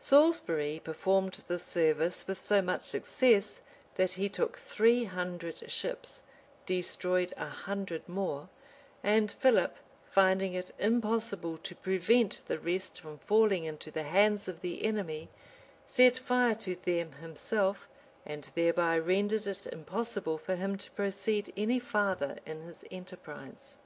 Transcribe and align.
Salisbury 0.00 0.80
performed 0.82 1.38
this 1.48 1.62
service 1.62 2.26
with 2.26 2.40
so 2.40 2.62
much 2.62 2.80
success 2.80 3.60
that 3.96 4.12
he 4.12 4.26
took 4.26 4.56
three 4.56 5.04
hundred 5.04 5.70
ships; 5.70 6.22
destroyed 6.64 7.34
a 7.36 7.44
hundred 7.44 8.08
more;[*] 8.08 8.48
and 9.02 9.30
Philip, 9.30 9.76
finding 10.10 10.54
it 10.54 10.72
impossible 10.78 11.58
to 11.58 11.74
prevent 11.74 12.42
the 12.48 12.58
rest 12.58 13.02
from 13.02 13.18
falling 13.18 13.64
into 13.64 13.90
the 13.90 14.04
hands 14.04 14.48
of 14.48 14.62
the 14.62 14.82
enemy, 14.82 15.28
set 15.84 16.16
fire 16.16 16.54
to 16.54 16.74
them 16.74 17.12
himself, 17.20 17.86
and 18.24 18.48
thereby 18.54 18.98
rendered 18.98 19.46
it 19.46 19.66
impossible 19.66 20.38
for 20.38 20.54
him 20.56 20.78
to 20.78 20.90
proceed 20.92 21.52
any 21.54 21.78
farther 21.78 22.38
in 22.46 22.62
his 22.62 22.82
enterprise. 22.90 23.76